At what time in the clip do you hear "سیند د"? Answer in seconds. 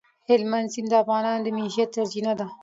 0.73-0.93